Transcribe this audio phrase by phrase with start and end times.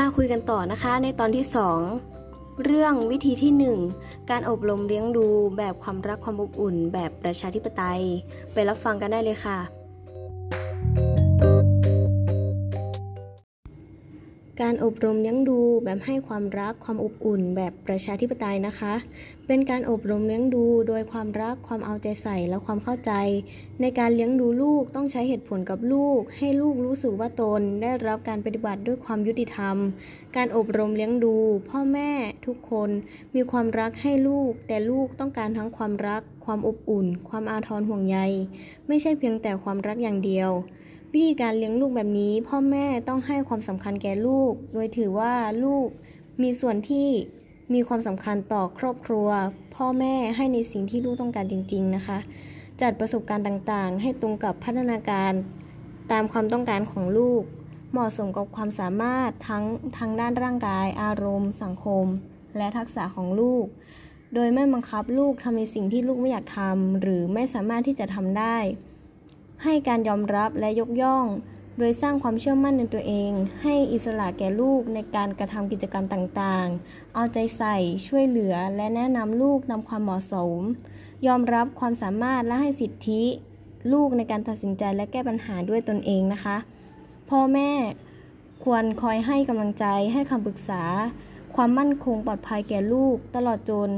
[0.00, 1.44] มาคุยกันต่อนะคะในตอนที่
[2.02, 3.52] 2 เรื่องวิธีที่
[3.96, 5.26] 1 การอบรมเลี้ยงดู
[5.56, 8.02] แบบความรักความอบอุ่น แบบประชาธิปไตย
[8.52, 9.58] ไปรับฟังกันได้เลยค่ะ
[14.62, 18.94] การอบรมเลี้ยงดูแบบให้ความรักความอบอุ่น แบบประชาธิปไตยนะคะ
[19.46, 23.12] เป็นการอบรมเลี้ยงดูโดยความรักความเอาใจใส่และความเข้าใจ
[23.80, 29.76] ในการเลี้ยงดูลูกต้องใช้เหตุผลกับลูก ให้ลูกรู้สึกว่าตน ได้รับการปฏิบัติด้วยความยุติธรรม
[30.36, 31.36] การอบรมเลี้ยงดู
[31.70, 32.10] พ่อแม่
[32.46, 32.90] ทุกคน
[33.34, 38.18] มีความรักให้ลูก แต่ลูกต้องการทั้งความรัก ความอบอุ่น ความอาทรห่วงใย
[38.88, 40.50] ไม่ใช่เพียงแต่ความรักอย่างเดียว
[41.16, 45.88] วิธีการเลี้ยงลูกแบบนี้ พ่อแม่ต้องให้ความสำคัญแก่ลูก โดยถือว่าลูก
[46.42, 47.08] มีส่วนที่
[47.74, 49.28] มีความสำคัญต่อครอบครัว
[49.76, 52.18] พ่อแม่ให้ในสิ่งที่ลูกต้องการจริง ๆ นะคะ
[52.80, 55.32] จัดประสบการณ์ต่างๆ ให้ตรงกับพัฒนาการ
[56.12, 57.42] ตามความต้องการของลูก
[57.92, 59.64] เหมาะสมกับความสามารถทั้ง
[59.98, 62.04] ทางด้านร่างกาย อารมณ์ สังคม
[62.56, 63.66] และทักษะของลูก
[64.34, 68.56] โดยไม่บังคับลูกทำในสิ่งที่ลูกไม่อยากทำหรือไม่สามารถที่จะทำได้
[69.62, 71.26] ให้การยอมรับและยกย่อง
[71.78, 80.60] โดยสร้างความเชื่อมั่นในตัวเอง ให้อิสระแก่ลูกในการกระทำกิจกรรมต่างๆ เอาใจใส่ช่วยเหลือและแนะนำลูกนำความเหมาะสม
[81.26, 83.22] ยอมรับความสามารถและให้สิทธิ
[83.92, 86.56] ลูกในการตัดสินใจและแก้ปัญหาด้วยตนเองนะคะ
[87.30, 87.70] พ่อแม่
[88.64, 90.82] ควรคอยให้กำลังใจให้คำปรึกษา
[91.56, 93.90] ความมั่นคงปลอดภัยแก่ลูก ตลอดจน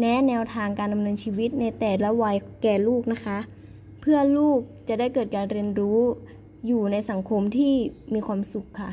[0.00, 3.38] แนะแนวทางการดำเนินชีวิตในแต่ละวัยแก่ลูกนะคะ
[4.00, 6.00] เพื่อลูกจะได้เกิดการเรียนรู้
[6.66, 7.72] อยู่ในสังคมที่
[8.14, 8.90] มีความสุขค่ะ